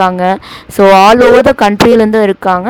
இருக்காங்க. 0.00 0.24
So 0.76 0.82
all 1.04 1.22
over 1.28 1.48
the 1.48 1.52
கண்ட்ரிலேருந்து 1.64 2.20
இருக்காங்க. 2.28 2.68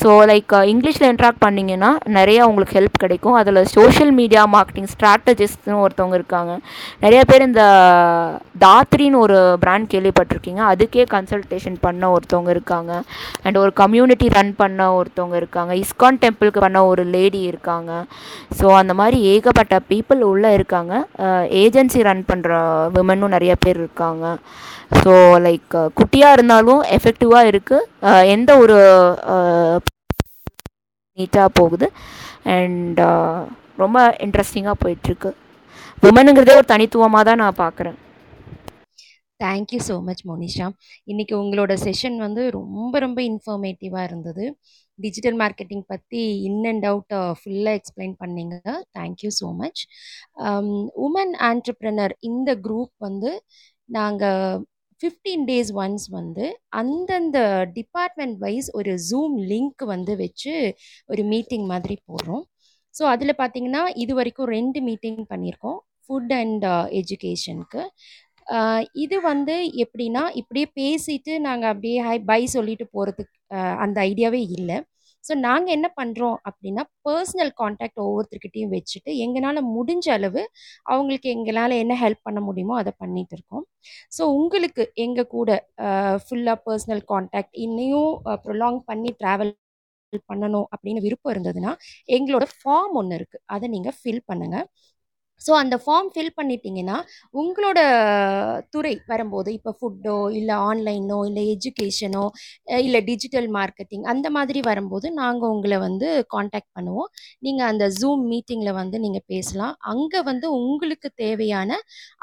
ஸோ 0.00 0.08
uh, 0.10 0.26
லைக் 0.30 0.52
இங்கிலீஷில் 0.72 1.06
இன்ட்ராக்ட் 1.10 1.40
பண்ணிங்கன்னா 1.44 1.88
நிறையா 2.16 2.42
உங்களுக்கு 2.50 2.76
ஹெல்ப் 2.78 3.00
கிடைக்கும். 3.04 3.36
அதில் 3.40 3.58
சோஷியல் 3.76 4.12
மீடியா 4.18 4.42
மார்க்கெட்டிங் 4.52 4.90
ஸ்ட்ராட்டஜிஸ்ட்னு 4.92 5.80
ஒருத்தவங்க 5.84 6.16
இருக்காங்க. 6.20 6.52
நிறைய 7.04 7.20
பேர் 7.30 7.46
இந்த 7.48 7.64
தாத்ரின்னு 8.64 9.20
ஒரு 9.24 9.38
பிராண்ட் 9.64 9.90
கேள்விப்பட்டிருக்கீங்க. 9.94 10.62
அதுக்கே 10.72 11.06
கன்சல்டேஷன் 11.16 11.78
பண்ண 11.86 12.12
ஒருத்தவங்க 12.16 12.52
இருக்காங்க. 12.56 12.92
அண்ட் 13.44 13.60
ஒரு 13.64 13.74
கம்யூனிட்டி 13.82 14.28
ரன் 14.38 14.54
பண்ண 14.62 14.88
ஒருத்தவங்க 15.00 15.36
இருக்காங்க. 15.42 15.74
இஸ்கான் 15.82 16.22
டெம்பிளுக்கு 16.24 16.64
பண்ண 16.66 16.86
ஒரு 16.92 17.04
லேடி 17.16 17.42
இருக்காங்க. 17.50 17.92
ஸோ 18.60 18.68
அந்த 18.82 18.94
மாதிரி 19.02 19.20
ஏகப்பட்ட 19.34 19.76
பீப்புள் 19.92 20.22
உள்ளே 20.32 20.52
இருக்காங்க. 20.60 20.94
ஏஜென்சி 21.64 22.08
ரன் 22.10 22.26
பண்ணுற 22.32 22.52
விமனும் 22.98 23.36
நிறைய 23.36 23.54
பேர் 23.66 23.80
இருக்காங்க. 23.84 24.26
ஸோ 25.00 25.12
லைக் 25.44 25.74
குட்டியாக 25.98 26.36
இருந்தாலும் 26.36 26.69
எஃபெக்டிவாக 26.96 27.50
இருக்குது 27.52 28.26
எந்த 28.34 28.50
ஒரு 28.62 28.76
நீட்டாக 31.18 31.48
போகுது. 31.60 31.86
அண்ட் 32.56 33.00
ரொம்ப 33.82 33.98
இன்ட்ரெஸ்டிங்காக 34.26 34.76
போயிட்டுருக்கு. 34.84 35.30
உமனுங்கிறதே 36.08 36.54
ஒரு 36.60 36.68
தனித்துவமாக 36.74 37.24
தான் 37.28 37.42
நான் 37.44 37.60
பார்க்குறேன் 37.64 37.98
தேங்க்யூ 39.40 39.78
ஸோ 39.86 39.94
மச் 40.06 40.22
மோனிஷா. 40.30 40.66
இன்றைக்கி 41.10 41.34
உங்களோட 41.42 41.72
செஷன் 41.84 42.16
வந்து 42.24 42.42
ரொம்ப 42.56 42.94
ரொம்ப 43.04 43.18
இன்ஃபர்மேட்டிவாக 43.30 44.06
இருந்தது. 44.08 44.44
டிஜிட்டல் 44.98 45.36
மார்க்கெட்டிங் 45.42 45.84
பற்றி 45.92 46.22
இன் 46.48 46.64
அண்ட் 46.70 46.86
அவுட் 46.90 47.14
ஃபுல்லாக 47.40 47.78
எக்ஸ்பிளைன் 47.80 48.14
பண்ணீங்க. 48.22 48.56
Thank you 48.98 49.30
so 49.40 49.48
much 49.62 49.82
woman 51.06 51.32
entrepreneur 51.50 52.14
இந்த 52.30 52.50
குரூப் 52.66 52.92
வந்து 53.06 53.32
நாங்கள் 53.98 54.60
ஃபிஃப்டீன் 55.00 55.44
டேஸ் 55.50 55.70
ஒன்ஸ் 55.82 56.06
வந்து 56.18 56.46
அந்தந்த 56.80 57.38
டிபார்ட்மெண்ட் 57.78 58.36
வைஸ் 58.44 58.68
ஒரு 58.78 58.92
ஜூம் 59.10 59.36
லிங்க் 59.52 59.84
வந்து 59.94 60.14
வச்சு 60.22 60.54
ஒரு 61.12 61.22
மீட்டிங் 61.32 61.66
மாதிரி 61.72 61.96
போடுறோம். 62.10 62.44
ஸோ 62.94 63.02
அதில் 63.14 63.40
பார்த்தீங்கன்னா 63.40 63.82
இது 64.04 64.12
வரைக்கும் 64.18 64.50
ரெண்டு 64.56 64.78
மீட்டிங் 64.88 65.22
பண்ணியிருக்கோம் 65.32 65.78
ஃபுட் 66.04 66.32
அண்ட் 66.40 66.64
எஜுகேஷனுக்கு 67.00 67.82
இது 69.04 69.16
வந்து 69.30 69.54
எப்படின்னா 69.84 70.22
இப்படியே 70.40 70.66
பேசிட்டு 70.78 71.32
நாங்கள் 71.46 71.70
அப்படியே 71.72 71.98
ஹை 72.06 72.16
பை 72.30 72.40
சொல்லிட்டு 72.54 72.86
போகிறதுக்கு 72.94 73.36
அந்த 73.84 73.96
ஐடியாவே 74.10 74.40
இல்லை. 74.56 74.78
ஸோ 75.24 75.32
நாங்கள் 75.46 75.74
என்ன 75.76 75.88
பண்ணுறோம் 75.98 76.36
அப்படின்னா 76.48 76.82
பர்சனல் 77.06 77.52
காண்டாக்ட் 77.60 78.00
ஒவ்வொருத்தர்கிட்டையும் 78.04 78.72
வச்சுட்டு 78.76 79.10
எங்களால் 79.24 79.60
முடிஞ்ச 79.76 80.06
அளவு 80.16 80.42
அவங்களுக்கு 80.90 81.28
எங்களால் 81.36 81.74
என்ன 81.82 81.96
ஹெல்ப் 82.04 82.26
பண்ண 82.28 82.40
முடியுமோ 82.48 82.76
அதை 82.82 82.92
பண்ணிட்டு 83.02 83.34
இருக்கோம். 83.38 83.64
ஸோ 84.16 84.22
உங்களுக்கு 84.38 84.84
எங்கள் 85.06 85.30
கூட 85.36 85.50
ஃபுல்லாக 86.24 86.58
பர்சனல் 86.66 87.04
காண்டாக்ட் 87.12 87.56
இன்னையும் 87.66 88.12
ப்ரொலாங் 88.46 88.80
பண்ணி 88.90 89.12
ட்ராவல் 89.22 89.52
பண்ணணும் 90.30 90.68
அப்படின்னு 90.74 91.00
விருப்பம் 91.04 91.32
இருந்ததுன்னா 91.34 91.72
எங்களோட 92.16 92.44
ஃபார்ம் 92.54 92.96
ஒன்று 93.00 93.18
இருக்குது 93.18 93.44
அதை 93.54 93.66
நீங்கள் 93.74 93.96
ஃபில் 93.98 94.24
பண்ணுங்கள் 94.30 94.66
ஸோ 95.46 95.52
அந்த 95.62 95.76
ஃபார்ம் 95.84 96.08
ஃபில் 96.14 96.32
பண்ணிட்டீங்கன்னா 96.38 96.96
உங்களோட 97.40 97.80
துறை 98.74 98.94
வரும்போது 99.12 99.50
இப்போ 99.58 99.72
ஃபுட்டோ 99.78 100.16
இல்லை 100.40 100.56
ஆன்லைனோ 100.68 101.18
இல்லை 101.28 101.44
எஜுகேஷனோ 101.54 102.24
இல்லை 102.86 103.00
டிஜிட்டல் 103.10 103.48
மார்க்கெட்டிங் 103.58 104.04
அந்த 104.12 104.26
மாதிரி 104.36 104.62
வரும்போது 104.70 105.06
நாங்கள் 105.20 105.52
உங்களை 105.54 105.78
வந்து 105.86 106.08
காண்டாக்ட் 106.34 106.72
பண்ணுவோம். 106.78 107.10
நீங்கள் 107.46 107.68
அந்த 107.72 107.86
ஜூம் 108.00 108.24
மீட்டிங்கில் 108.32 108.78
வந்து 108.80 108.96
நீங்கள் 109.06 109.26
பேசலாம். 109.32 109.74
அங்கே 109.92 110.20
வந்து 110.30 110.46
உங்களுக்கு 110.60 111.10
தேவையான 111.24 111.70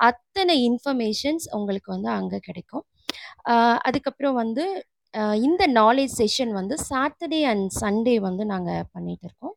அத்தனை 0.09 0.55
இன்ஃபர்மேஷன்ஸ் 0.69 1.47
உங்களுக்கு 1.59 1.89
வந்து 1.95 2.11
அங்கே 2.19 2.39
கிடைக்கும். 2.47 2.85
அதுக்கப்புறம் 3.87 4.37
வந்து 4.43 4.63
இந்த 5.47 5.63
நாலேஜ் 5.79 6.13
செஷன் 6.21 6.51
வந்து 6.59 6.75
சாட்டர்டே 6.89 7.39
அண்ட் 7.51 7.67
சண்டே 7.81 8.15
வந்து 8.27 8.43
நாங்கள் 8.53 8.87
பண்ணிகிட்டு 8.95 9.27
இருக்கோம். 9.29 9.55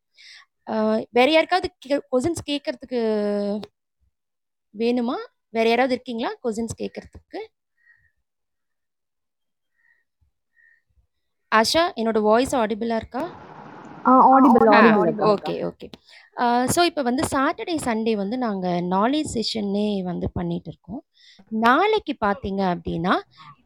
வேற 1.12 1.28
யாருக்காவது 1.30 1.68
கொஷின்ஸ் 2.12 2.42
கேட்கறதுக்கு 2.50 3.00
வேணுமா? 4.74 5.16
வேற 5.54 5.66
யாராவது 5.68 5.94
இருக்கீங்களா? 5.96 6.30
கொஷின்ஸ் 6.44 6.80
கேட்கறதுக்கு 6.80 7.40
ஆஷா 11.52 11.82
என்னோட 11.98 12.18
வாய்ஸ் 12.22 12.54
ஆடிபிளாக 12.56 13.00
இருக்கா? 13.02 13.22
ஓகே 15.32 15.54
ஓகே 15.68 15.86
ஸோ 16.74 16.80
இப்போ 16.90 17.02
வந்து 17.02 17.22
சாட்டர்டே 17.32 17.74
சண்டே 17.86 18.12
வந்து 18.16 18.36
நாங்கள் 18.38 18.84
நாலேஜ் 18.92 19.32
செஷன்னே 19.34 19.88
வந்து 20.04 20.26
பண்ணிட்டு 20.36 20.70
இருக்கோம். 20.72 21.02
நாளைக்கு 21.62 22.14
பார்த்தீங்க 22.24 22.62
அப்படின்னா 22.74 23.14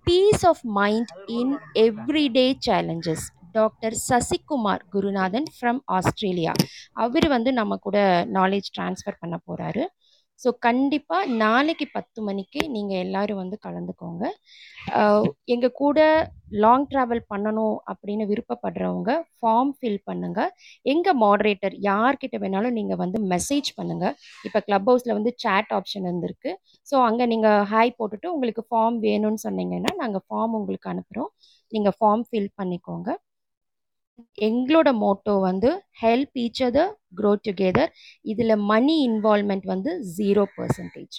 peace 0.06 0.44
of 0.50 0.65
mind 0.78 1.12
in 1.38 1.54
everyday 1.84 2.47
challenges 2.66 3.26
doctor 3.56 3.97
Sasikumar 4.09 4.84
Gurunathan 4.94 5.48
from 5.56 5.81
Australia. 5.97 6.54
அவர் 7.04 7.26
வந்து 7.37 7.53
நம்ம 7.60 7.76
கூட 7.87 7.98
நாலேஜ் 8.38 8.70
ட்ரான்ஸ்ஃபர் 8.78 9.20
பண்ண 9.22 9.37
போகிறாரு 9.47 9.84
ஸோ 10.42 10.48
கண்டிப்பாக 10.66 11.32
நாளைக்கு 11.42 11.87
பத்து 11.97 12.20
மணிக்கு 12.28 12.60
நீங்கள் 12.76 13.00
எல்லோரும் 13.03 13.38
வந்து 13.41 13.56
கலந்துக்கோங்க. 13.66 14.25
எங்கள் 15.54 15.76
கூட 15.82 15.98
லாங் 16.65 16.87
ட்ராவல் 16.92 17.22
பண்ணணும் 17.32 17.76
அப்படின்னு 17.92 18.25
விருப்பப்படுறவங்க 18.31 19.10
ஃபார்ம் 19.38 19.71
ஃபில் 19.78 20.00
பண்ணுங்கள் 20.09 20.50
எங்கள் 20.92 21.19
மாடரேட்டர் 21.22 21.76
யார்கிட்ட 21.88 22.38
வேணாலும் 22.44 22.76
நீங்கள் 22.78 23.00
வந்து 23.03 23.21
மெசேஜ் 23.34 23.71
பண்ணுங்கள் 23.78 24.16
இப்போ 24.48 24.60
க்ளப் 24.69 24.88
ஹவுஸில் 24.91 25.16
வந்து 25.19 25.32
சேட் 25.44 25.71
ஆப்ஷன் 25.78 26.09
இருந்திருக்கு. 26.10 26.53
ஸோ 26.91 26.97
அங்கே 27.09 27.26
நீங்கள் 27.34 27.62
ஹாய் 27.75 27.97
போட்டுட்டு 28.00 28.32
உங்களுக்கு 28.34 28.65
ஃபார்ம் 28.69 28.98
வேணும்னு 29.09 29.44
சொன்னீங்கன்னா 29.47 29.92
நாங்கள் 30.03 30.25
ஃபார்ம் 30.26 30.56
உங்களுக்கு 30.60 30.91
அனுப்புகிறோம் 30.94 31.31
நீங்கள் 31.72 31.97
ஃபார்ம் 32.00 32.26
ஃபில் 32.31 32.53
பண்ணிக்கோங்க. 32.60 33.09
எங்களோட 34.47 34.88
மோட்டோ 35.00 35.34
வந்து 35.42 35.70
help 36.00 36.38
each 36.42 36.62
other 36.66 36.91
grow 37.19 37.32
together 37.42 37.92
இதில் 38.25 38.54
மணி 38.70 38.97
இன்வால்மெண்ட் 39.06 39.66
வந்து 39.72 39.91
zero 40.14 40.44
percentage 40.54 41.19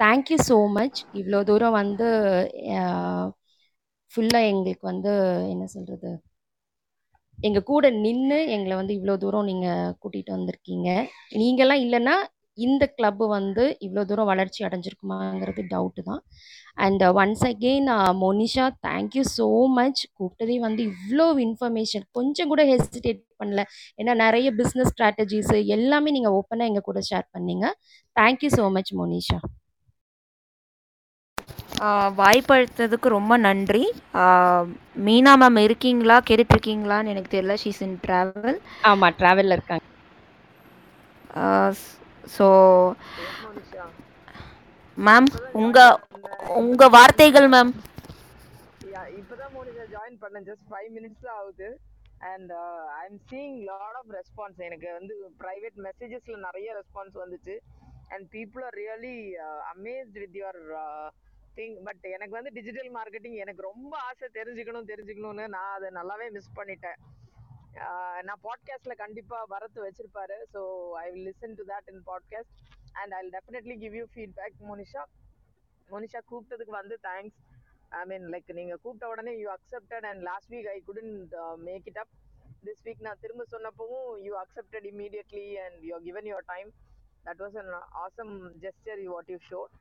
thank you 0.00 0.38
so 0.46 0.58
much 0.74 1.00
இவ்வளோ 1.20 1.40
தூரம் 1.48 1.76
வந்து 1.78 2.08
ஃபுல்லாக 4.12 4.50
எங்களுக்கு 4.50 4.84
வந்து 4.90 5.12
என்ன 5.52 5.64
சொல்கிறது 5.72 6.10
எங்கள் 7.38 7.66
கூட 7.66 7.84
நின்று 7.96 8.38
எங்களை 8.54 8.74
வந்து 8.78 8.96
இவ்வளோ 8.96 9.14
தூரம் 9.18 9.48
நீங்கள் 9.50 9.94
கூட்டிகிட்டு 10.02 10.36
வந்திருக்கீங்க. 10.36 10.88
நீங்களாம் 11.34 11.82
இல்லைன்னா 11.84 12.14
இந்த 12.58 12.84
கிளப்பு 12.96 13.24
வந்து 13.36 13.64
இவ்வளோ 13.86 14.02
தூரம் 14.10 14.30
வளர்ச்சி 14.32 14.60
அடைஞ்சிருக்குமாங்கிறது 14.66 15.62
டவுட்டு 15.72 16.02
தான். 16.08 16.22
And 16.84 17.02
once 17.22 17.44
again 17.50 17.88
Monisha 18.22 18.66
thank you 18.88 19.24
so 19.36 19.48
much 19.78 20.02
கூப்பிட்டதே 20.18 20.56
வந்து 20.66 20.82
இவ்வளோ 20.90 21.26
இன்ஃபர்மேஷன் 21.46 22.04
கொஞ்சம் 22.18 22.50
கூட 22.52 22.62
ஹெசிடேட் 22.72 23.22
பண்ணல. 23.42 23.64
ஏன்னா 24.00 24.14
நிறைய 24.24 24.50
பிஸ்னஸ் 24.60 24.92
ஸ்ட்ராட்டஜிஸு 24.94 25.58
எல்லாமே 25.78 26.12
நீங்கள் 26.18 26.36
ஓப்பனாக 26.40 26.70
எங்கள் 26.72 26.88
கூட 26.90 27.02
ஷேர் 27.10 27.28
பண்ணீங்க. 27.36 27.66
Thank you 28.16 28.50
so 28.58 28.66
much 28.78 28.94
Monisha 29.00 29.40
வாய்ப்பளித்ததுக்கு 32.18 33.08
ரொம்ப 33.14 33.34
நன்றி. 33.46 33.82
மீனா 35.06 35.32
மேம் 35.42 35.60
இருக்கீங்களா? 35.66 36.16
கேட்டுட்ருக்கீங்களான்னு 36.28 37.12
எனக்கு 37.14 37.32
தெரியல. 37.34 37.56
ஷீஸ் 37.62 37.82
இன் 37.86 37.98
ட்ராவல் 38.06 38.58
ஆமாம் 38.90 39.16
ட்ராவலில் 39.20 39.56
இருக்காங்க. 39.56 39.84
ஸோ 42.36 42.46
மேம் 44.98 45.28
உங்க 45.62 45.78
உங்க 46.62 46.88
வார்த்தைகள் 46.96 47.48
மேம் 47.56 47.72
இப்பதான் 49.18 49.52
மோனிஷா 49.56 49.84
ஜாயின் 49.94 50.18
பண்ணேன். 50.22 50.44
ஜஸ்ட் 50.48 50.66
ஃபைவ் 50.70 50.90
மினிட்ஸ் 50.96 51.26
ஆகுது. 51.36 51.68
And 52.32 52.50
I 52.98 53.02
am 53.08 53.20
seeing 53.30 53.56
lot 53.70 53.96
of 54.00 54.10
response 54.18 54.60
எனக்கு 54.68 54.88
வந்து 54.98 55.14
ப்ரைவேட் 55.42 55.78
மெசேஜஸ்ல 55.86 56.36
நிறைய 56.46 56.68
ரெஸ்பான்ஸ் 56.80 57.16
வந்துச்சு. 57.22 57.56
And 58.12 58.26
people 58.36 58.64
are 58.68 58.76
really 58.82 59.16
amazed 59.72 60.18
with 60.22 60.36
your 60.40 60.60
thing 61.58 61.74
but 61.88 62.04
எனக்கு 62.16 62.36
வந்து 62.38 62.52
டிஜிட்டல் 62.58 62.90
மார்க்கெட்டிங் 62.98 63.36
எனக்கு 63.44 63.62
ரொம்ப 63.70 63.92
ஆசை 64.08 64.28
தெரிஞ்சுக்கணும் 64.38 64.90
தெரிஞ்சுக்கணும்னு 64.92 65.46
நான் 65.56 65.74
அதை 65.76 65.90
நல்லாவே 65.98 66.28
மிஸ் 66.36 66.56
பண்ணிட்டேன். 66.60 66.98
நான் 68.26 68.42
பாட்காஸ்ட்ல 68.42 68.94
கண்டிப்பா 68.94 69.38
வரத்து 69.48 69.78
வச்சிருப்பாரு. 69.84 70.36
So 70.54 70.60
I 70.96 71.06
will 71.10 71.26
listen 71.28 71.56
to 71.58 71.64
that 71.70 71.88
in 71.92 72.02
podcast 72.06 72.54
and 73.00 73.14
I 73.14 73.20
definitely 73.36 73.76
give 73.82 73.94
you 74.00 74.04
feedback 74.12 74.58
Monisha 74.68 75.02
Monisha 75.88 76.20
கூப்பிட்டதுக்கு 76.30 76.74
வந்து 76.74 76.96
தேங்க்ஸ் 77.08 77.40
ஐ 77.92 78.02
மீன் 78.04 78.26
லைக் 78.34 78.50
நீங்க 78.54 78.74
கூப்பிட்ட 78.76 79.08
உடனே 79.08 79.32
you 79.40 79.48
accepted 79.56 80.06
and 80.10 80.22
last 80.28 80.50
week 80.54 80.68
I 80.68 80.78
couldn't 80.86 81.12
make 81.68 81.88
it 81.92 82.00
up 82.04 82.12
this 82.64 82.82
week 82.86 83.04
நான் 83.06 83.20
திரும்ப 83.20 83.44
சொன்னப்பவும் 83.54 84.08
you 84.26 84.34
accepted 84.44 84.88
immediately 84.92 85.46
and 85.64 85.78
you 85.84 85.98
given 86.06 86.28
your 86.32 86.48
time 86.54 86.70
that 87.26 87.42
was 87.44 87.58
an 87.62 87.72
awesome 88.04 88.34
gesture 88.64 89.00
you 89.04 89.10
what 89.12 89.30
you 89.34 89.38
showed 89.50 89.74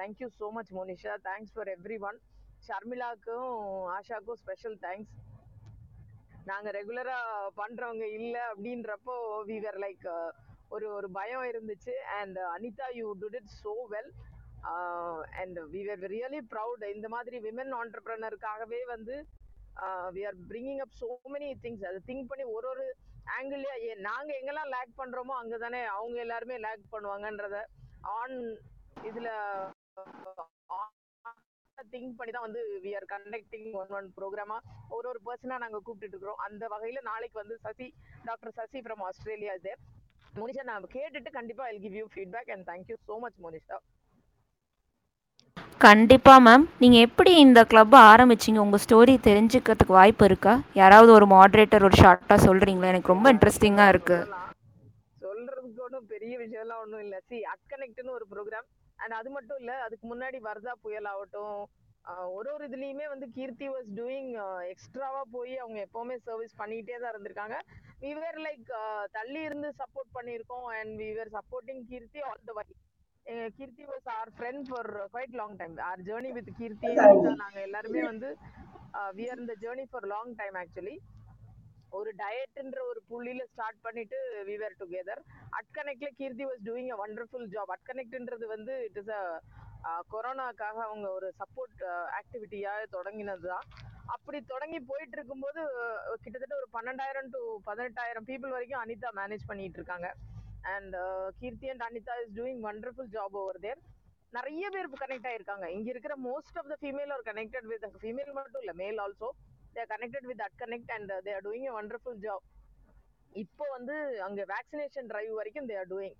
thank you 0.00 0.28
so 0.40 0.48
much 0.58 0.72
Monisha 0.78 1.14
thanks 1.28 1.54
for 1.56 1.70
every 1.76 1.98
one 2.08 2.18
ஷர்மிளாக்கும் 2.68 3.50
ஆஷாக்கும் 3.96 4.40
special 4.44 4.78
thanks 4.78 5.12
நாங்க 6.48 6.68
ரெகுலரா 6.78 7.16
பண்றவங்க 7.58 8.06
இல்ல 8.18 8.36
அப்படின்றப்போ 8.50 9.14
we 9.48 9.56
were 9.64 9.80
like 9.84 10.06
ஒரு 10.74 10.86
ஒரு 10.96 11.08
பயம் 11.10 11.46
இருந்துச்சு. 11.50 11.94
And 12.18 12.38
Anitha 12.54 12.86
you 12.98 13.06
did 13.22 13.38
it 13.40 13.52
so 13.62 13.72
well 13.94 14.10
and 15.42 15.58
we 15.72 15.82
are 15.94 16.04
really 16.14 16.40
proud 16.52 16.84
இந்த 16.96 17.08
மாதிரி 17.08 17.36
விமன் 17.46 17.72
ஆண்டர்பிரனருக்காகவே 17.80 18.80
வந்து 18.94 19.14
we 20.16 20.22
are 20.30 20.38
bringing 20.50 20.82
up 20.86 20.98
so 21.00 21.08
many 21.34 21.48
things 21.64 21.86
அதை 21.90 22.00
திங்க் 22.08 22.30
பண்ணி 22.30 22.46
ஒரு 22.56 22.68
ஒரு 22.72 22.86
ஆங்கிள்லையாக 23.36 23.84
ஏ 23.86 23.94
நாங்கள் 24.08 24.38
எங்கெல்லாம் 24.38 24.72
லேக் 24.74 24.98
பண்ணுறோமோ 25.00 25.34
அங்கே 25.40 25.58
தானே 25.64 25.80
அவங்க 25.96 26.18
எல்லாருமே 26.26 26.56
லேக் 26.66 26.86
பண்ணுவாங்கன்றத 26.94 27.58
ஆன் 28.16 28.36
இதில் 29.08 29.30
திங்க் 31.92 32.18
பண்ணி 32.18 32.32
தான் 32.36 32.46
வந்து 32.46 32.62
we 32.84 32.92
are 32.98 33.06
conducting 33.14 33.68
one 33.82 33.94
one 33.98 34.08
ப்ரோக்ராமா 34.18 34.58
ஒரு 34.96 35.06
ஒரு 35.12 35.20
பர்சனா 35.28 35.58
நாங்க 35.64 35.80
கூப்பிட்டு 35.86 36.14
இருக்கிறோம். 36.14 36.42
அந்த 36.48 36.62
வகையில 36.74 37.02
நாளைக்கு 37.10 37.38
வந்து 37.42 37.56
Sasi 37.66 37.88
doctor 38.28 38.56
Sasi 38.58 38.80
from 38.84 39.04
Australia 39.08 39.54
இது 39.60 39.72
மோனிஷா 40.40 40.64
நான் 40.72 40.92
கேட்டுட்டு 40.96 41.30
கண்டிப்பா 41.38 41.64
I 41.72 41.78
give 41.84 41.96
you 42.00 42.04
feedback 42.14 42.52
and 42.56 42.66
thank you 42.72 42.96
so 43.08 43.16
much 43.24 43.40
Monisha. 43.46 43.78
கண்டிப்பாக 45.84 46.40
மேம் 46.46 46.64
நீங்கள் 46.82 47.04
எப்படி 47.06 47.32
இந்த 47.44 47.60
கிளப்பை 47.70 47.98
ஆரம்பிச்சீங்க? 48.12 48.58
உங்கள் 48.64 48.82
ஸ்டோரி 48.84 49.14
தெரிஞ்சுக்கிறதுக்கு 49.28 49.98
வாய்ப்பு 49.98 50.24
இருக்கா? 50.30 50.54
யாராவது 50.80 51.10
ஒரு 51.18 51.26
மாட்ரேட்டர் 51.34 51.86
ஒரு 51.88 51.96
ஷார்ட்டாக 52.02 52.38
சொல்கிறீங்களா 52.48 52.90
எனக்கு 52.92 53.12
ரொம்ப 53.14 53.26
இன்ட்ரெஸ்டிங்காக 53.34 53.92
இருக்குது 53.94 54.20
சொல்லலாம். 54.22 54.50
சொல்றதுக்கு 55.24 55.80
ஒன்றும் 55.86 56.10
பெரிய 56.12 56.32
விஷயம்லாம் 56.44 56.82
ஒன்றும் 56.84 57.04
இல்லை. 57.06 57.20
சி 57.28 57.38
அட்கனெக்ட்னு 57.54 58.16
ஒரு 58.18 58.26
ப்ரோக்ராம் 58.34 58.68
அண்ட் 59.02 59.14
அது 59.20 59.28
மட்டும் 59.36 59.60
இல்லை 59.62 59.76
அதுக்கு 59.86 60.06
முன்னாடி 60.12 60.40
வர்தா 60.48 60.74
புயல் 60.84 61.10
ஆகட்டும் 61.12 61.60
ஒரு 62.36 62.48
ஒரு 62.54 62.64
இதுலயுமே 62.68 63.06
வந்து 63.12 63.26
கீர்த்தி 63.36 63.66
வாஸ் 63.72 63.88
டூயிங் 63.98 64.30
எக்ஸ்ட்ராவா 64.72 65.22
போய் 65.34 65.54
அவங்க 65.62 65.78
எப்பவுமே 65.86 66.16
சர்வீஸ் 66.28 66.60
பண்ணிக்கிட்டே 66.60 66.98
தான் 67.02 67.12
இருந்திருக்காங்க. 67.14 67.56
We 68.02 68.10
were 68.18 68.36
லைக் 68.44 68.68
தள்ளி 69.16 69.40
இருந்து 69.48 69.68
சப்போர்ட் 69.80 70.14
பண்ணியிருக்கோம் 70.16 70.66
and 70.76 70.94
we 71.02 71.10
were 71.18 71.28
supporting 71.36 71.82
Keerthi 71.90 72.20
all 72.28 72.40
the 72.48 72.52
way 72.58 72.64
Keerthi 73.58 73.84
was 73.90 74.06
our 74.14 74.30
friend 74.36 74.68
for 74.70 74.90
quite 75.12 75.36
long 75.40 75.56
time 75.60 75.74
our 75.88 76.02
journey 76.08 76.30
with 76.38 76.50
Keerthi 76.60 76.92
நாங்க 77.42 77.58
எல்லாருமே 77.66 78.02
வந்து 78.10 78.30
வி 79.18 79.26
ஆர் 79.32 79.42
இந்த 79.44 79.56
journey 79.64 79.84
for 79.92 80.08
long 80.14 80.32
time 80.40 80.56
actually 80.62 80.96
ஒரு 81.98 82.10
டயட்ன்ற 82.20 82.80
ஒரு 82.90 83.00
புள்ளியில 83.10 83.44
ஸ்டார்ட் 83.52 83.80
பண்ணிட்டு 83.86 84.18
we 84.48 84.56
were 84.62 84.78
together 84.80 85.22
அட்கனெக்ட்ல 85.60 86.10
Keerthi 86.18 86.44
was 86.48 86.64
doing 86.68 86.90
a 86.94 86.98
wonderful 87.02 87.48
job 87.54 87.72
அட்கனெக்ட்ன்றது 87.76 88.48
வந்து 88.54 88.74
இட் 88.88 88.98
இஸ் 89.02 89.12
அ 89.18 89.22
கொரோனாக்காக 90.12 90.78
அவங்க 90.88 91.06
ஒரு 91.18 91.28
சப்போர்ட் 91.40 91.78
uh, 91.90 92.06
ஆக்டிவிட்டியாக 92.18 92.88
தொடங்கினது 92.96 93.46
தான் 93.52 93.66
அப்படி 94.14 94.38
தொடங்கி 94.52 94.78
போயிட்டு 94.90 95.16
இருக்கும்போது 95.18 95.60
uh, 95.82 96.16
கிட்டத்தட்ட 96.24 96.54
ஒரு 96.60 96.68
பன்னெண்டாயிரம் 96.76 97.30
டு 97.34 97.40
பதினெட்டாயிரம் 97.68 98.26
பீப்புள் 98.30 98.54
வரைக்கும் 98.56 98.82
அனிதா 98.82 99.10
மேனேஜ் 99.20 99.48
பண்ணிட்டு 99.50 99.80
இருக்காங்க. 99.80 100.08
And 100.74 100.94
uh, 101.04 101.28
Keerthi 101.40 101.68
and 101.72 101.86
Anitha 101.88 102.16
is 102.22 102.34
doing 102.38 102.60
wonderful 102.68 103.12
job 103.16 103.38
over 103.42 103.60
there 103.66 103.80
நிறைய 104.32 104.64
பேர் 104.74 104.90
கனெக்ட் 105.02 105.28
ஆயிருக்காங்க. 105.30 105.66
இங்க 105.76 105.88
இருக்கிற 105.92 106.14
most 106.28 106.58
of 106.60 106.70
the 106.72 106.76
female 106.82 107.12
are 107.14 107.24
connected 107.30 107.68
with 107.70 107.86
female 108.02 108.36
மட்டும் 108.38 108.62
இல்ல 108.64 108.74
male 108.82 109.00
also 109.04 109.30
there 109.76 109.90
connected 109.94 110.28
with 110.30 110.42
at 110.46 110.58
connect 110.62 110.92
and 110.96 111.12
they 111.26 111.34
are 111.36 111.44
doing 111.48 111.68
a 111.70 111.74
wonderful 111.78 112.18
job 112.26 112.46
இப்போ 113.42 113.64
வந்து 113.76 113.96
அங்க 114.26 114.40
வேக்சினேஷன் 114.54 115.08
டிரைவ் 115.12 115.32
வரைக்கும் 115.40 115.68
தே 115.70 115.76
ஆர் 115.82 115.90
டூயிங் 115.92 116.16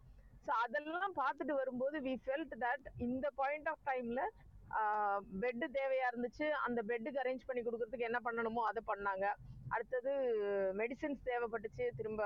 ஸோ 0.47 0.50
அதெல்லாம் 0.64 1.14
பார்த்துட்டு 1.23 1.55
வரும்போது 1.61 1.97
வி 2.06 2.14
ஃபெல்ட் 2.25 2.55
தட் 2.64 2.87
இந்த 3.06 3.26
பாயிண்ட் 3.41 3.69
ஆஃப் 3.73 3.85
டைம்ல 3.91 4.20
பெட் 5.43 5.64
தேவையா 5.76 6.06
இருந்துச்சு. 6.11 6.47
அந்த 6.67 6.81
பெட்டுக்கு 6.91 7.23
அரேஞ்ச் 7.23 7.47
பண்ணி 7.49 7.62
கொடுக்கறதுக்கு 7.62 8.08
என்ன 8.08 8.19
பண்ணணுமோ 8.26 8.62
அதை 8.70 8.81
பண்ணாங்க. 8.91 9.25
அடுத்தது 9.75 10.12
மெடிசின்ஸ் 10.81 11.26
தேவைப்பட்டுச்சு. 11.29 11.87
திரும்ப 11.99 12.23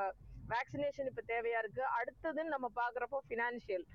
வேக்சினேஷன் 0.53 1.09
இப்ப 1.11 1.23
தேவையா 1.33 1.61
இருக்கு. 1.65 1.83
அடுத்ததுன்னு 1.99 2.55
நம்ம 2.57 2.69
பாக்குறப்போ 2.81 3.21
ஃபினான்ஷியல் 3.29 3.87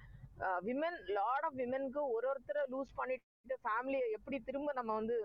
விமன் 0.67 0.97
லாட் 1.17 1.45
ஆஃப் 1.47 1.57
விமனுக்கு 1.61 2.01
ஒரு 2.15 2.25
ஒருத்தரை 2.31 2.61
லூஸ் 2.73 2.91
பண்ணிட்டு 2.99 3.55
ஃபேமிலியை 3.63 4.07
எப்படி 4.17 4.37
திரும்ப 4.49 4.73
நம்ம 4.79 4.91
வந்து 4.99 5.17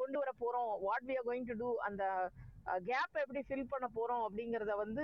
கொண்டு 0.00 0.16
வர 0.22 0.32
போறோம். 0.42 0.70
What 0.86 1.06
we 1.08 1.16
are 1.20 1.26
going 1.28 1.48
to 1.50 1.56
do 1.62 1.70
அந்த 1.88 2.04
கேப் 2.90 3.20
எப்படி 3.22 3.40
ஃபில் 3.48 3.70
பண்ண 3.72 3.86
போறோம் 3.98 4.22
அப்படிங்கறத 4.26 4.72
வந்து 4.84 5.02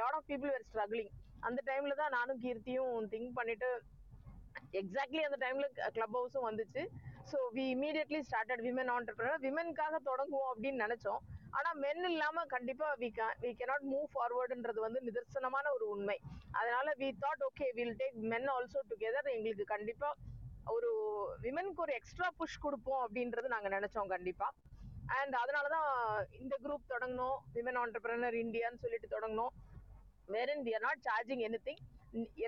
lot 0.00 0.16
of 0.18 0.28
people 0.30 0.52
were 0.54 0.66
struggling 0.70 1.12
அந்த 1.48 1.60
டைம்ல 1.70 1.96
தான் 2.02 2.14
நானும் 2.18 2.42
கீர்த்தியும் 2.44 3.08
திங்க் 3.14 3.32
பண்ணிட்டு 3.38 3.70
எக்ஸாக்ட்லி 4.80 5.22
அந்த 5.26 5.38
டைம்ல 5.44 5.66
கிளப் 5.96 6.16
ஹவுஸும் 6.18 6.46
வந்துச்சு. 6.48 6.82
So 7.30 7.38
we 7.56 7.64
immediately 7.74 8.20
started 8.28 8.62
women 8.66 8.90
entrepreneur 8.94 9.44
விமனுக்காக 9.46 9.98
தொடங்குவோம் 10.10 10.50
அப்படின்னு 10.52 10.84
நினைச்சோம். 10.84 11.20
ஆனா 11.58 11.70
மென் 11.84 12.06
இல்லாம 12.12 12.44
கண்டிப்பா 12.54 12.86
வி 13.02 13.08
வி 13.42 13.50
cannot 13.60 13.82
மூவ் 13.92 14.08
ஃபார்வர்டுன்றது 14.14 14.80
வந்து 14.86 15.00
நிதர்சனமான 15.06 15.66
ஒரு 15.76 15.86
உண்மை. 15.94 16.16
அதனால 16.60 16.94
we 17.00 17.08
thought 17.22 17.44
okay 17.48 17.66
will 17.78 17.96
take 18.00 18.18
men 18.32 18.48
also 18.54 18.80
together 18.90 19.30
எங்களுக்கு 19.36 19.66
கண்டிப்பா 19.74 20.10
ஒரு 20.68 20.90
விமனுக்கு 21.44 21.82
ஒரு 21.82 21.92
எக்ஸ்ட்ரா 21.98 22.28
புஷ் 22.38 22.58
கொடுப்போம் 22.58 23.02
அப்படின்றது 23.04 23.48
நாங்க 23.48 23.68
நினைச்சோம் 23.68 24.12
கண்டிப்பா. 24.12 24.48
அண்ட் 25.18 25.34
அதனாலதான் 25.36 25.86
இந்த 26.38 26.54
குரூப் 26.64 26.90
தொடங்கணும் 26.90 27.36
விமன் 27.54 27.78
ஆண்டர்பிரினர் 27.82 28.36
இந்தியான்னு 28.42 28.82
சொல்லிட்டு 28.82 29.08
தொடங்கணும் 29.14 29.52
வேறன் 30.28 30.64
we 30.66 30.72
are 30.74 30.86
not 30.86 31.06
charging 31.06 31.44
any 31.46 31.58
thing 31.66 31.80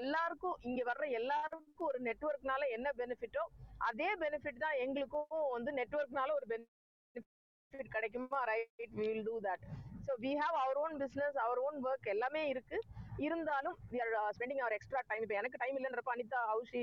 எல்லாருக்கும் 0.01 0.57
இங்க 0.69 0.81
வர்ற 0.89 1.05
எல்லாருக்கும் 1.19 1.87
ஒரு 1.89 1.99
நெட்ஒர்க்னால 2.07 2.69
என்ன 2.77 2.89
பெனிஃபிட்டோ 2.99 3.45
அதே 3.89 4.09
பெனிஃபிட் 4.23 4.63
தான் 4.65 4.79
எங்களுக்கும் 4.85 5.27
வந்து 5.55 5.73
நெட்ஒர்க்னால 5.79 6.35
ஒரு 6.39 6.47
பெனிஃபிட் 6.53 7.91
கிடைக்குமா? 7.93 8.39
Right 8.51 8.71
we 8.93 9.05
will 9.05 9.27
do 9.27 9.37
that 9.47 9.65
so 10.07 10.15
we 10.25 10.33
have 10.41 10.57
our 10.63 10.79
own 10.85 10.97
business 11.03 11.37
our 11.45 11.61
own 11.67 11.79
work 11.87 12.09
எல்லாமே 12.15 12.43
இருக்கு. 12.53 12.79
இருந்தாலும் 13.19 13.77
we 13.93 13.99
are 14.05 14.13
spending 14.37 14.63
our 14.65 14.77
extra 14.77 15.01
time 15.09 15.25
இப்போ 15.25 15.37
எனக்கு 15.41 15.61
time 15.63 15.77
இல்லைன்றப்ப 15.79 16.13
Anitha 16.15 16.41
how she 16.51 16.83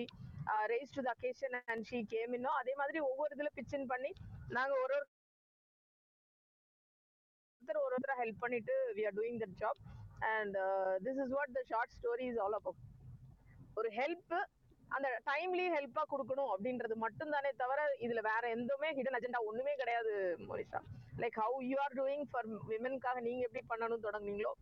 rose 0.71 0.95
to 0.95 1.01
the 1.01 1.11
occasion 1.15 1.55
and 1.63 1.85
she 1.89 1.99
came 2.13 2.33
இன்னும் 2.37 2.57
அதே 2.59 2.73
மாதிரி 2.81 2.99
ஒவ்வொரு 3.07 3.31
இதுல 3.35 3.51
பிச்சின் 3.57 3.87
பண்ணி 3.93 4.11
நாங்க 4.57 4.73
ஒரு 4.83 4.97
ஒருத்தர் 7.61 7.79
ஒரு 7.79 7.93
ஒருத்தர் 7.93 8.21
ஹெல்ப் 8.21 8.43
பண்ணிட்டு 8.43 8.75
we 8.97 9.05
are 9.09 9.17
doing 9.17 9.39
that 9.43 9.57
job 9.63 9.81
and 10.31 10.55
this 11.05 11.19
is 11.23 11.33
what 11.37 11.55
the 11.57 11.63
short 11.71 11.95
story 11.97 12.27
is 12.31 12.39
all 12.45 12.57
about 12.59 12.81
ஒரு 13.77 13.89
ஹெல்ப் 13.97 14.35
அந்த 14.89 15.07
டைம்லி 15.25 15.65
ஹெல்ப்பா 15.73 16.03
கொடுக்கணும் 16.11 16.51
அப்படின்றது 16.51 16.95
மட்டும் 16.97 17.33
தானே 17.35 17.49
தவிர 17.61 17.79
இதுல 18.05 18.21
வேற 18.29 18.43
எதுவுமே 18.55 18.89
ஹிடன் 18.97 19.17
அஜெண்டா 19.17 19.41
ஒண்ணுமே 19.49 19.73
கிடையாது 19.75 20.13
Monisha. 20.45 20.79
Like 21.23 21.37
how 21.41 21.57
you 21.69 21.77
are 21.85 21.95
doing 21.99 22.25
for 22.31 22.47
விமென்காக 22.69 23.21
நீங்க 23.27 23.41
எப்படி 23.47 23.63
பண்ணணும் 23.71 24.05
தொடங்குனீங்களோ 24.05 24.53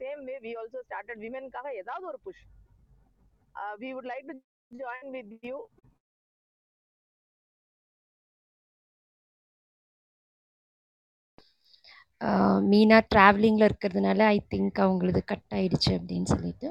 same 0.00 0.20
way 0.28 0.36
we 0.44 0.52
also 0.60 0.82
started 0.86 1.22
விமென்காக 1.24 1.72
ஏதாவது 1.80 2.06
ஒரு 2.12 2.20
push 2.26 2.44
we 3.80 3.90
would 3.96 4.10
like 4.12 4.28
to 4.30 4.36
join 4.72 5.12
with 5.14 5.34
you 5.42 5.56
Meena 12.66 12.98
ட்ராவலிங்கில் 13.08 13.66
இருக்கிறதுனால 13.66 14.20
ஐ 14.28 14.38
திங்க் 14.48 14.82
அவங்களது 14.84 15.20
கட் 15.24 15.54
ஆயிடுச்சு 15.54 15.90
அப்படின்னு 15.98 16.28
சொல்லிட்டு. 16.32 16.68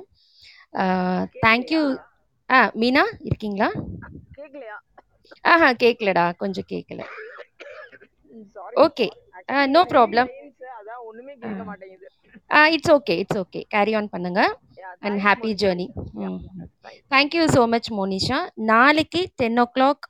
தேங்க்யூ 1.43 1.84
ஆ 2.50 2.60
மீனா 2.75 3.03
இருக்கீங்களா? 3.27 3.70
கேக்கலையா? 4.36 4.77
ஆஹா 5.46 5.70
கேட்கலடா 5.81 6.25
கொஞ்சம் 6.41 6.70
கேட்கல 6.70 7.01
ஓகே 8.77 9.08
நோ 9.74 9.81
ப்ராப்ளம் 9.91 10.31
அதான் 10.79 11.03
ஒண்ணுமே 11.08 11.34
கேட்க 11.38 11.62
மாட்டேங்குது. 11.63 12.08
It's 12.75 12.91
okay 12.98 13.15
it's 13.22 13.39
okay 13.43 13.62
carry 13.74 13.93
on 14.00 14.10
பண்ணுங்க. 14.15 14.41
And 15.05 15.20
happy. 15.25 15.51
Journey. 15.62 15.86
Thank you 17.13 17.43
so 17.55 17.62
much 17.74 17.89
Monisha 18.00 18.39
நாளைக்கு 18.72 19.22
ten 19.41 19.60
o'clock 19.75 20.03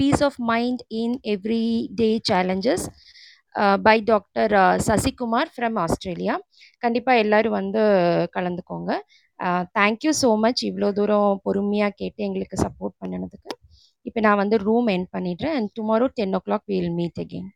peace 0.00 0.22
of 0.28 0.38
mind 0.50 0.82
in 1.02 1.16
every 1.34 1.64
day 2.00 2.10
challenges 2.30 2.84
by 3.86 3.96
doctor 4.10 4.52
Sasikumar 4.88 5.52
from 5.54 5.78
Australia 5.84 6.34
கண்டிப்பாக 6.84 7.22
எல்லாரும் 7.24 7.56
வந்து 7.60 7.82
கலந்துக்கோங்க. 8.36 8.90
தேங்க்யூ 9.78 10.12
ஸோ 10.22 10.30
மச் 10.44 10.62
இவ்வளோ 10.68 10.90
தூரம் 10.98 11.40
பொறுமையாக 11.46 11.96
கேட்டு 12.00 12.20
எங்களுக்கு 12.28 12.56
சப்போர்ட் 12.64 12.96
பண்ணினதுக்கு. 13.02 13.50
இப்போ 14.06 14.20
நான் 14.26 14.40
வந்து 14.42 14.56
ரூம் 14.66 14.88
என் 14.96 15.08
பண்ணிடுறேன். 15.16 15.56
And 15.58 15.70
tomorrow 15.78 16.08
ten 16.18 16.36
o'clock 16.46 16.66
will 16.72 16.94
meet 17.00 17.20
again 17.24 17.48